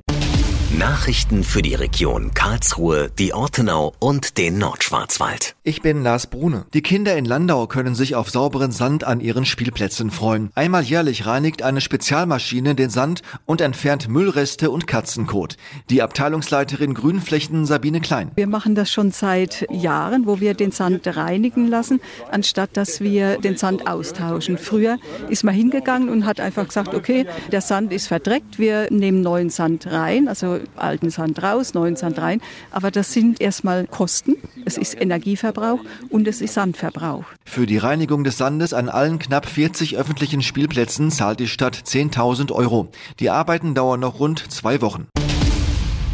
Nachrichten 0.79 1.43
für 1.43 1.61
die 1.61 1.75
Region 1.75 2.33
Karlsruhe, 2.33 3.11
die 3.19 3.31
Ortenau 3.35 3.93
und 3.99 4.39
den 4.39 4.57
Nordschwarzwald. 4.57 5.55
Ich 5.61 5.83
bin 5.83 6.01
Lars 6.01 6.25
Brune. 6.25 6.65
Die 6.73 6.81
Kinder 6.81 7.15
in 7.15 7.25
Landau 7.25 7.67
können 7.67 7.93
sich 7.93 8.15
auf 8.15 8.31
sauberen 8.31 8.71
Sand 8.71 9.03
an 9.03 9.19
ihren 9.19 9.45
Spielplätzen 9.45 10.09
freuen. 10.09 10.49
Einmal 10.55 10.81
jährlich 10.81 11.27
reinigt 11.27 11.61
eine 11.61 11.79
Spezialmaschine 11.79 12.73
den 12.73 12.89
Sand 12.89 13.21
und 13.45 13.61
entfernt 13.61 14.09
Müllreste 14.09 14.71
und 14.71 14.87
Katzenkot. 14.87 15.57
Die 15.91 16.01
Abteilungsleiterin 16.01 16.95
Grünflächen 16.95 17.67
Sabine 17.67 18.01
Klein. 18.01 18.31
Wir 18.33 18.47
machen 18.47 18.73
das 18.73 18.91
schon 18.91 19.11
seit 19.11 19.67
Jahren, 19.69 20.25
wo 20.25 20.39
wir 20.39 20.55
den 20.55 20.71
Sand 20.71 21.05
reinigen 21.05 21.67
lassen, 21.67 22.01
anstatt 22.31 22.75
dass 22.77 22.99
wir 22.99 23.37
den 23.37 23.57
Sand 23.57 23.87
austauschen. 23.87 24.57
Früher 24.57 24.97
ist 25.29 25.43
man 25.43 25.53
hingegangen 25.53 26.09
und 26.09 26.25
hat 26.25 26.39
einfach 26.39 26.67
gesagt, 26.67 26.95
okay, 26.95 27.27
der 27.51 27.61
Sand 27.61 27.93
ist 27.93 28.07
verdreckt, 28.07 28.57
wir 28.57 28.87
nehmen 28.89 29.21
neuen 29.21 29.51
Sand 29.51 29.85
rein, 29.85 30.27
also 30.27 30.62
alten 30.75 31.09
Sand 31.09 31.41
raus, 31.41 31.73
neuen 31.73 31.95
Sand 31.95 32.19
rein. 32.19 32.41
Aber 32.71 32.91
das 32.91 33.13
sind 33.13 33.41
erstmal 33.41 33.87
Kosten, 33.87 34.35
es 34.65 34.77
ist 34.77 34.99
Energieverbrauch 34.99 35.79
und 36.09 36.27
es 36.27 36.41
ist 36.41 36.53
Sandverbrauch. 36.53 37.25
Für 37.45 37.65
die 37.65 37.77
Reinigung 37.77 38.23
des 38.23 38.37
Sandes 38.37 38.73
an 38.73 38.89
allen 38.89 39.19
knapp 39.19 39.45
40 39.45 39.97
öffentlichen 39.97 40.41
Spielplätzen 40.41 41.11
zahlt 41.11 41.39
die 41.39 41.47
Stadt 41.47 41.75
10.000 41.75 42.51
Euro. 42.51 42.89
Die 43.19 43.29
Arbeiten 43.29 43.75
dauern 43.75 43.99
noch 43.99 44.19
rund 44.19 44.51
zwei 44.51 44.81
Wochen. 44.81 45.07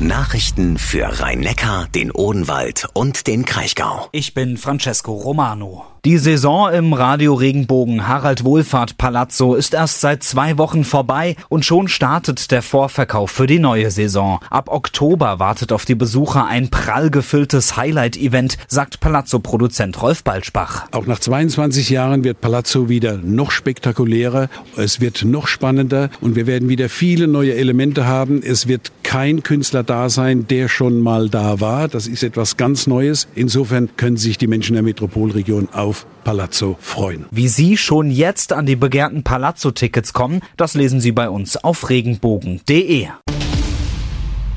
Nachrichten 0.02 0.78
für 0.78 1.20
Rhein-Neckar, 1.20 1.90
den 1.94 2.12
Odenwald 2.12 2.88
und 2.94 3.28
den 3.28 3.44
Kraichgau. 3.44 4.08
Ich 4.14 4.34
bin 4.34 4.56
Francesco 4.56 5.12
Romano. 5.12 5.84
Die 6.06 6.18
Saison 6.18 6.72
im 6.72 6.94
Radio 6.94 7.34
Regenbogen 7.34 8.08
Harald 8.08 8.46
Wohlfahrt 8.46 8.98
Palazzo 8.98 9.56
ist 9.56 9.74
erst 9.74 10.00
seit 10.00 10.24
zwei 10.24 10.58
Wochen 10.58 10.86
vorbei 10.86 11.36
und 11.50 11.66
schon 11.66 11.90
startet 11.90 12.52
der 12.52 12.62
Vorverkauf 12.62 13.32
für 13.32 13.48
die 13.48 13.60
neue 13.60 13.92
Saison. 13.92 14.40
Ab 14.50 14.70
Oktober 14.70 15.40
wartet 15.40 15.74
auf 15.74 15.84
die 15.84 15.96
Besucher 15.96 16.46
ein 16.46 16.70
prall 16.70 17.10
gefülltes 17.10 17.76
Highlight-Event, 17.76 18.58
sagt 18.70 19.02
Palazzo-Produzent 19.02 20.02
Rolf 20.02 20.24
Balzbach. 20.24 20.88
Auch 20.94 21.06
nach 21.06 21.20
22 21.20 21.90
Jahren 21.90 22.24
wird 22.24 22.40
Palazzo 22.40 22.88
wieder 22.88 23.18
noch 23.18 23.52
spektakulärer, 23.52 24.48
es 24.78 25.02
wird 25.02 25.26
noch 25.26 25.48
spannender 25.48 26.10
und 26.22 26.38
wir 26.38 26.48
werden 26.48 26.70
wieder 26.70 26.88
viele 26.88 27.28
neue 27.28 27.56
Elemente 27.56 28.06
haben. 28.06 28.42
Es 28.42 28.70
wird 28.70 28.94
kein 29.10 29.42
Künstler 29.42 29.82
da 29.82 30.08
sein, 30.08 30.46
der 30.46 30.68
schon 30.68 31.02
mal 31.02 31.30
da 31.30 31.60
war. 31.60 31.88
Das 31.88 32.06
ist 32.06 32.22
etwas 32.22 32.58
ganz 32.58 32.86
Neues. 32.86 33.28
Insofern 33.34 33.90
können 33.98 34.18
sich 34.18 34.38
die 34.38 34.46
Menschen 34.46 34.76
der 34.76 34.84
Metropolregion 34.84 35.68
auf 35.70 36.06
Palazzo 36.24 36.78
freuen. 36.80 37.26
Wie 37.32 37.48
Sie 37.48 37.76
schon 37.76 38.12
jetzt 38.12 38.54
an 38.54 38.68
die 38.68 38.76
begehrten 38.76 39.24
Palazzo-Tickets 39.24 40.14
kommen, 40.14 40.42
das 40.58 40.76
lesen 40.76 41.02
Sie 41.02 41.12
bei 41.12 41.28
uns 41.28 41.58
auf 41.58 41.90
regenbogen.de. 41.90 43.08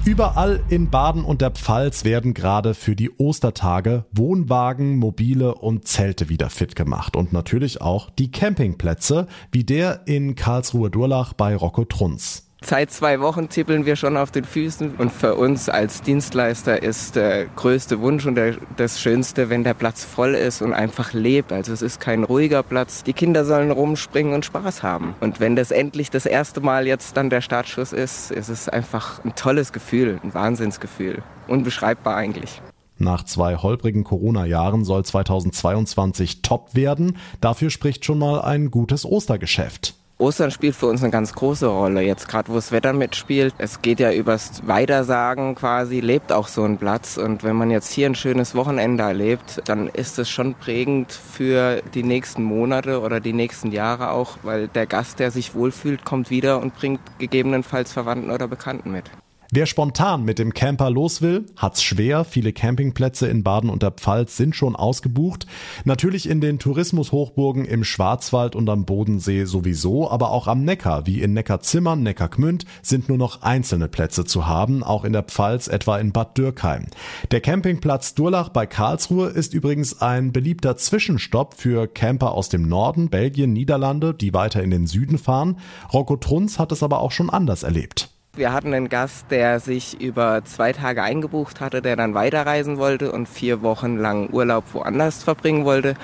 Überall 0.04 0.60
in 0.68 0.90
Baden 0.90 1.24
und 1.24 1.40
der 1.40 1.52
Pfalz 1.52 2.04
werden 2.04 2.34
gerade 2.34 2.74
für 2.74 2.94
die 2.94 3.10
Ostertage 3.16 4.04
Wohnwagen, 4.12 4.98
Mobile 4.98 5.54
und 5.54 5.88
Zelte 5.88 6.28
wieder 6.28 6.50
fit 6.50 6.76
gemacht 6.76 7.16
und 7.16 7.32
natürlich 7.32 7.80
auch 7.80 8.10
die 8.10 8.30
Campingplätze, 8.30 9.28
wie 9.50 9.64
der 9.64 10.02
in 10.04 10.34
Karlsruhe-Durlach 10.34 11.32
bei 11.32 11.56
Rocco 11.56 11.86
Trunz. 11.86 12.51
Seit 12.64 12.92
zwei 12.92 13.20
Wochen 13.20 13.48
tippeln 13.48 13.86
wir 13.86 13.96
schon 13.96 14.16
auf 14.16 14.30
den 14.30 14.44
Füßen 14.44 14.94
und 14.96 15.12
für 15.12 15.34
uns 15.34 15.68
als 15.68 16.00
Dienstleister 16.00 16.82
ist 16.82 17.16
der 17.16 17.46
größte 17.46 18.00
Wunsch 18.00 18.24
und 18.24 18.36
der, 18.36 18.54
das 18.76 19.00
Schönste, 19.00 19.50
wenn 19.50 19.64
der 19.64 19.74
Platz 19.74 20.04
voll 20.04 20.34
ist 20.34 20.62
und 20.62 20.72
einfach 20.72 21.12
lebt. 21.12 21.52
Also 21.52 21.72
es 21.72 21.82
ist 21.82 22.00
kein 22.00 22.22
ruhiger 22.22 22.62
Platz. 22.62 23.02
Die 23.02 23.12
Kinder 23.12 23.44
sollen 23.44 23.72
rumspringen 23.72 24.32
und 24.32 24.44
Spaß 24.44 24.84
haben. 24.84 25.16
Und 25.20 25.40
wenn 25.40 25.56
das 25.56 25.72
endlich 25.72 26.10
das 26.10 26.24
erste 26.24 26.60
Mal 26.60 26.86
jetzt 26.86 27.16
dann 27.16 27.30
der 27.30 27.40
Startschuss 27.40 27.92
ist, 27.92 28.30
ist 28.30 28.48
es 28.48 28.68
einfach 28.68 29.22
ein 29.24 29.34
tolles 29.34 29.72
Gefühl, 29.72 30.20
ein 30.22 30.32
Wahnsinnsgefühl. 30.32 31.22
Unbeschreibbar 31.48 32.16
eigentlich. 32.16 32.62
Nach 32.96 33.24
zwei 33.24 33.56
holprigen 33.56 34.04
Corona-Jahren 34.04 34.84
soll 34.84 35.04
2022 35.04 36.42
top 36.42 36.76
werden. 36.76 37.16
Dafür 37.40 37.70
spricht 37.70 38.04
schon 38.04 38.20
mal 38.20 38.40
ein 38.40 38.70
gutes 38.70 39.04
Ostergeschäft. 39.04 39.96
Ostern 40.22 40.52
spielt 40.52 40.76
für 40.76 40.86
uns 40.86 41.02
eine 41.02 41.10
ganz 41.10 41.32
große 41.34 41.66
Rolle. 41.66 42.00
Jetzt 42.00 42.28
gerade, 42.28 42.48
wo 42.48 42.54
das 42.54 42.70
Wetter 42.70 42.92
mitspielt. 42.92 43.54
Es 43.58 43.82
geht 43.82 43.98
ja 43.98 44.12
übers 44.12 44.64
Weitersagen 44.68 45.56
quasi, 45.56 45.98
lebt 45.98 46.30
auch 46.30 46.46
so 46.46 46.62
ein 46.62 46.78
Platz. 46.78 47.16
Und 47.16 47.42
wenn 47.42 47.56
man 47.56 47.72
jetzt 47.72 47.90
hier 47.90 48.06
ein 48.06 48.14
schönes 48.14 48.54
Wochenende 48.54 49.02
erlebt, 49.02 49.62
dann 49.64 49.88
ist 49.88 50.20
es 50.20 50.30
schon 50.30 50.54
prägend 50.54 51.10
für 51.10 51.82
die 51.94 52.04
nächsten 52.04 52.44
Monate 52.44 53.00
oder 53.00 53.18
die 53.18 53.32
nächsten 53.32 53.72
Jahre 53.72 54.12
auch, 54.12 54.38
weil 54.44 54.68
der 54.68 54.86
Gast, 54.86 55.18
der 55.18 55.32
sich 55.32 55.56
wohlfühlt, 55.56 56.04
kommt 56.04 56.30
wieder 56.30 56.60
und 56.60 56.76
bringt 56.76 57.00
gegebenenfalls 57.18 57.92
Verwandten 57.92 58.30
oder 58.30 58.46
Bekannten 58.46 58.92
mit. 58.92 59.10
Wer 59.54 59.66
spontan 59.66 60.24
mit 60.24 60.38
dem 60.38 60.54
Camper 60.54 60.88
los 60.88 61.20
will, 61.20 61.44
hat's 61.56 61.82
schwer. 61.82 62.24
Viele 62.24 62.54
Campingplätze 62.54 63.28
in 63.28 63.42
Baden 63.42 63.68
und 63.68 63.82
der 63.82 63.90
Pfalz 63.90 64.38
sind 64.38 64.56
schon 64.56 64.74
ausgebucht. 64.74 65.46
Natürlich 65.84 66.26
in 66.26 66.40
den 66.40 66.58
Tourismushochburgen 66.58 67.66
im 67.66 67.84
Schwarzwald 67.84 68.56
und 68.56 68.70
am 68.70 68.86
Bodensee 68.86 69.44
sowieso, 69.44 70.10
aber 70.10 70.30
auch 70.30 70.46
am 70.46 70.64
Neckar, 70.64 71.06
wie 71.06 71.20
in 71.20 71.34
Neckarzimmern, 71.34 72.02
Neckargmünd, 72.02 72.64
sind 72.80 73.10
nur 73.10 73.18
noch 73.18 73.42
einzelne 73.42 73.88
Plätze 73.88 74.24
zu 74.24 74.46
haben, 74.46 74.82
auch 74.82 75.04
in 75.04 75.12
der 75.12 75.24
Pfalz, 75.24 75.68
etwa 75.68 75.98
in 75.98 76.12
Bad 76.12 76.38
Dürkheim. 76.38 76.86
Der 77.30 77.42
Campingplatz 77.42 78.14
Durlach 78.14 78.48
bei 78.48 78.64
Karlsruhe 78.64 79.26
ist 79.26 79.52
übrigens 79.52 80.00
ein 80.00 80.32
beliebter 80.32 80.78
Zwischenstopp 80.78 81.56
für 81.58 81.88
Camper 81.88 82.32
aus 82.32 82.48
dem 82.48 82.66
Norden, 82.66 83.10
Belgien, 83.10 83.52
Niederlande, 83.52 84.14
die 84.14 84.32
weiter 84.32 84.62
in 84.62 84.70
den 84.70 84.86
Süden 84.86 85.18
fahren. 85.18 85.58
Rocco 85.92 86.16
Trunz 86.16 86.58
hat 86.58 86.72
es 86.72 86.82
aber 86.82 87.00
auch 87.00 87.12
schon 87.12 87.28
anders 87.28 87.64
erlebt. 87.64 88.11
Wir 88.34 88.54
hatten 88.54 88.72
einen 88.72 88.88
Gast, 88.88 89.26
der 89.30 89.60
sich 89.60 90.00
über 90.00 90.42
zwei 90.46 90.72
Tage 90.72 91.02
eingebucht 91.02 91.60
hatte, 91.60 91.82
der 91.82 91.96
dann 91.96 92.14
weiterreisen 92.14 92.78
wollte 92.78 93.12
und 93.12 93.28
vier 93.28 93.60
Wochen 93.60 93.98
lang 93.98 94.30
Urlaub 94.30 94.64
woanders 94.72 95.22
verbringen 95.22 95.66
wollte. 95.66 95.96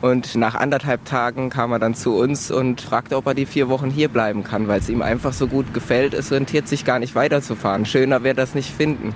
Und 0.00 0.36
nach 0.36 0.54
anderthalb 0.54 1.04
Tagen 1.04 1.50
kam 1.50 1.72
er 1.72 1.80
dann 1.80 1.96
zu 1.96 2.16
uns 2.16 2.52
und 2.52 2.80
fragte, 2.80 3.16
ob 3.16 3.26
er 3.26 3.34
die 3.34 3.46
vier 3.46 3.68
Wochen 3.68 3.90
hier 3.90 4.08
bleiben 4.08 4.44
kann, 4.44 4.68
weil 4.68 4.78
es 4.78 4.88
ihm 4.88 5.02
einfach 5.02 5.32
so 5.32 5.48
gut 5.48 5.74
gefällt. 5.74 6.14
Es 6.14 6.30
rentiert 6.30 6.68
sich 6.68 6.84
gar 6.84 7.00
nicht 7.00 7.16
weiterzufahren. 7.16 7.84
Schöner 7.84 8.22
wird 8.22 8.38
das 8.38 8.54
nicht 8.54 8.70
finden. 8.70 9.12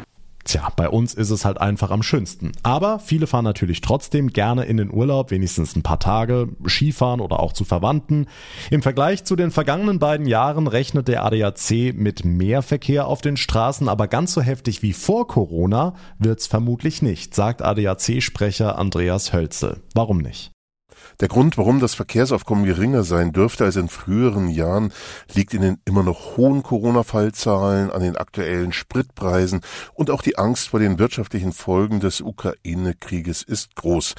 Tja, 0.47 0.69
bei 0.77 0.89
uns 0.89 1.13
ist 1.13 1.31
es 1.31 1.45
halt 1.45 1.61
einfach 1.61 1.91
am 1.91 2.05
schönsten. 2.05 2.53
Aber 2.63 3.01
viele 3.01 3.27
fahren 3.27 3.45
natürlich 3.45 3.81
trotzdem 3.81 4.29
gerne 4.29 4.65
in 4.65 4.77
den 4.77 4.93
Urlaub, 4.93 5.33
wenigstens 5.33 5.75
ein 5.75 5.83
paar 5.83 5.99
Tage, 5.99 6.49
Skifahren 6.65 7.21
oder 7.21 7.41
auch 7.41 7.53
zu 7.53 7.65
Verwandten. 7.65 8.27
Im 8.71 8.81
Vergleich 8.81 9.25
zu 9.25 9.35
den 9.35 9.51
vergangenen 9.51 9.99
beiden 9.99 10.27
Jahren 10.27 10.69
rechnet 10.69 11.09
der 11.09 11.25
ADAC 11.25 11.93
mit 11.95 12.25
mehr 12.25 12.63
Verkehr 12.63 13.09
auf 13.09 13.21
den 13.23 13.37
Straßen, 13.37 13.89
aber 13.89 14.07
ganz 14.07 14.35
so 14.35 14.41
heftig 14.41 14.83
wie 14.83 14.93
vor 14.93 15.27
Corona 15.27 15.95
wird's 16.21 16.47
vermutlich 16.47 17.03
nicht, 17.03 17.35
sagt 17.35 17.63
ADAC-Sprecher 17.63 18.79
Andreas 18.79 19.33
Hölzel. 19.33 19.83
Warum 19.95 20.19
nicht? 20.19 20.53
Der 21.21 21.29
Grund, 21.29 21.59
warum 21.59 21.81
das 21.81 21.95
Verkehrsaufkommen 21.95 22.65
geringer 22.65 23.05
sein 23.05 23.33
dürfte 23.33 23.65
als 23.65 23.77
in 23.77 23.89
früheren 23.89 24.49
Jahren, 24.49 24.93
liegt 25.35 25.55
in 25.55 25.63
den 25.63 25.79
immer 25.85 26.03
noch 26.03 26.37
hohen 26.37 26.63
Corona-Fallzahlen, 26.63 27.91
an 27.91 28.03
den 28.03 28.17
aktuellen 28.17 28.73
Spritpreisen 28.73 29.61
und 29.95 30.11
auch 30.11 30.23
die 30.23 30.39
Angst 30.39 30.69
vor 30.69 30.81
den 30.81 30.99
wirtschaftlichen 30.99 31.53
Folgen 31.53 32.01
des 32.01 32.21
Ukraine-Krieges 32.21 33.43
ist 33.43 33.75
groß. 33.77 34.15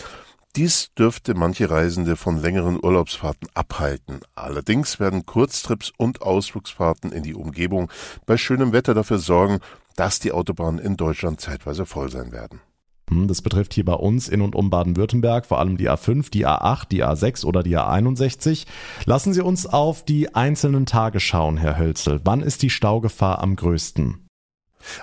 Dies 0.55 0.91
dürfte 0.97 1.35
manche 1.35 1.69
Reisende 1.69 2.15
von 2.15 2.41
längeren 2.41 2.83
Urlaubsfahrten 2.83 3.47
abhalten. 3.53 4.21
Allerdings 4.33 4.99
werden 4.99 5.25
Kurztrips 5.27 5.93
und 5.97 6.23
Ausflugsfahrten 6.23 7.11
in 7.11 7.21
die 7.21 7.35
Umgebung 7.35 7.91
bei 8.25 8.37
schönem 8.37 8.73
Wetter 8.73 8.95
dafür 8.95 9.19
sorgen, 9.19 9.59
dass 9.95 10.19
die 10.19 10.31
Autobahnen 10.31 10.79
in 10.79 10.97
Deutschland 10.97 11.41
zeitweise 11.41 11.85
voll 11.85 12.09
sein 12.09 12.31
werden. 12.31 12.59
Hm, 13.09 13.27
das 13.27 13.41
betrifft 13.41 13.73
hier 13.73 13.85
bei 13.85 13.93
uns 13.93 14.27
in 14.27 14.41
und 14.41 14.55
um 14.55 14.69
Baden-Württemberg 14.69 15.45
vor 15.45 15.59
allem 15.59 15.77
die 15.77 15.89
A5, 15.89 16.29
die 16.29 16.45
A8, 16.45 16.89
die 16.89 17.03
A6 17.03 17.45
oder 17.45 17.63
die 17.63 17.77
A61. 17.77 18.65
Lassen 19.05 19.33
Sie 19.33 19.41
uns 19.41 19.65
auf 19.65 20.03
die 20.03 20.35
einzelnen 20.35 20.85
Tage 20.85 21.19
schauen, 21.19 21.57
Herr 21.57 21.77
Hölzel. 21.77 22.19
Wann 22.23 22.41
ist 22.41 22.61
die 22.61 22.69
Staugefahr 22.69 23.41
am 23.41 23.55
größten? 23.55 24.27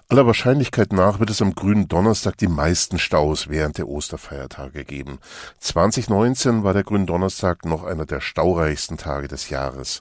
Aller 0.09 0.27
Wahrscheinlichkeit 0.27 0.93
nach 0.93 1.19
wird 1.19 1.31
es 1.31 1.43
am 1.43 1.55
grünen 1.55 1.89
Donnerstag 1.89 2.39
die 2.39 2.49
meisten 2.49 2.99
Staus 2.99 3.49
während 3.49 3.79
der 3.79 3.89
Osterfeiertage 3.89 4.85
geben. 4.85 5.19
2019 5.59 6.63
war 6.63 6.73
der 6.73 6.85
Gründonnerstag 6.85 7.65
noch 7.65 7.85
einer 7.85 8.07
der 8.07 8.21
staureichsten 8.21 8.97
Tage 8.97 9.29
des 9.29 9.51
Jahres. 9.51 10.01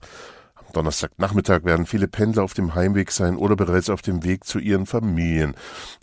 Donnerstagnachmittag 0.73 1.63
werden 1.63 1.85
viele 1.85 2.07
Pendler 2.07 2.43
auf 2.43 2.53
dem 2.53 2.75
Heimweg 2.75 3.11
sein 3.11 3.37
oder 3.37 3.55
bereits 3.55 3.89
auf 3.89 4.01
dem 4.01 4.23
Weg 4.23 4.43
zu 4.43 4.59
ihren 4.59 4.85
Familien. 4.85 5.55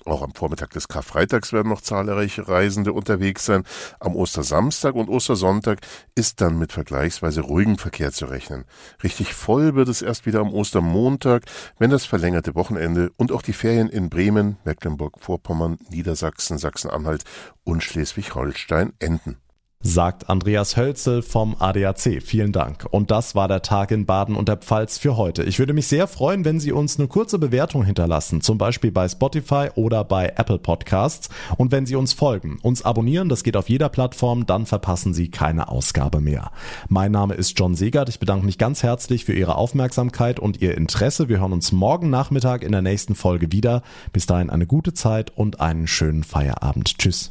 Auch 0.04 0.22
am 0.22 0.32
Vormittag 0.34 0.70
des 0.70 0.88
Karfreitags 0.88 1.52
werden 1.52 1.68
noch 1.68 1.80
zahlreiche 1.80 2.48
Reisende 2.48 2.92
unterwegs 2.92 3.44
sein. 3.44 3.64
Am 3.98 4.16
Ostersamstag 4.16 4.94
und 4.94 5.08
Ostersonntag 5.08 5.80
ist 6.14 6.40
dann 6.40 6.58
mit 6.58 6.72
vergleichsweise 6.72 7.42
ruhigem 7.42 7.78
Verkehr 7.78 8.12
zu 8.12 8.26
rechnen. 8.26 8.64
Richtig 9.02 9.34
voll 9.34 9.74
wird 9.74 9.88
es 9.88 10.02
erst 10.02 10.24
wieder 10.24 10.40
am 10.40 10.52
Ostermontag, 10.52 11.44
wenn 11.78 11.90
das 11.90 12.06
verlängerte 12.06 12.54
Wochenende 12.54 13.10
und 13.16 13.32
auch 13.32 13.42
die 13.42 13.52
Ferien 13.52 13.88
in 13.88 14.08
Bremen, 14.08 14.56
Mecklenburg-Vorpommern, 14.64 15.78
Niedersachsen, 15.90 16.58
Sachsen-Anhalt 16.58 17.24
und 17.64 17.82
Schleswig-Holstein 17.82 18.92
enden. 19.00 19.36
Sagt 19.82 20.28
Andreas 20.28 20.76
Hölzel 20.76 21.22
vom 21.22 21.56
ADAC. 21.58 22.22
Vielen 22.22 22.52
Dank. 22.52 22.86
Und 22.90 23.10
das 23.10 23.34
war 23.34 23.48
der 23.48 23.62
Tag 23.62 23.90
in 23.90 24.04
Baden 24.04 24.36
und 24.36 24.48
der 24.48 24.58
Pfalz 24.58 24.98
für 24.98 25.16
heute. 25.16 25.42
Ich 25.42 25.58
würde 25.58 25.72
mich 25.72 25.86
sehr 25.86 26.06
freuen, 26.06 26.44
wenn 26.44 26.60
Sie 26.60 26.72
uns 26.72 26.98
eine 26.98 27.08
kurze 27.08 27.38
Bewertung 27.38 27.84
hinterlassen, 27.84 28.42
zum 28.42 28.58
Beispiel 28.58 28.92
bei 28.92 29.08
Spotify 29.08 29.68
oder 29.74 30.04
bei 30.04 30.34
Apple 30.36 30.58
Podcasts. 30.58 31.30
Und 31.56 31.72
wenn 31.72 31.86
Sie 31.86 31.96
uns 31.96 32.12
folgen, 32.12 32.58
uns 32.62 32.84
abonnieren, 32.84 33.30
das 33.30 33.42
geht 33.42 33.56
auf 33.56 33.70
jeder 33.70 33.88
Plattform, 33.88 34.44
dann 34.44 34.66
verpassen 34.66 35.14
Sie 35.14 35.30
keine 35.30 35.68
Ausgabe 35.68 36.20
mehr. 36.20 36.50
Mein 36.88 37.12
Name 37.12 37.34
ist 37.34 37.58
John 37.58 37.74
Segert. 37.74 38.10
Ich 38.10 38.20
bedanke 38.20 38.44
mich 38.44 38.58
ganz 38.58 38.82
herzlich 38.82 39.24
für 39.24 39.32
Ihre 39.32 39.56
Aufmerksamkeit 39.56 40.38
und 40.38 40.60
Ihr 40.60 40.76
Interesse. 40.76 41.30
Wir 41.30 41.40
hören 41.40 41.54
uns 41.54 41.72
morgen 41.72 42.10
Nachmittag 42.10 42.62
in 42.64 42.72
der 42.72 42.82
nächsten 42.82 43.14
Folge 43.14 43.50
wieder. 43.50 43.82
Bis 44.12 44.26
dahin 44.26 44.50
eine 44.50 44.66
gute 44.66 44.92
Zeit 44.92 45.32
und 45.34 45.60
einen 45.60 45.86
schönen 45.86 46.22
Feierabend. 46.22 46.98
Tschüss. 46.98 47.28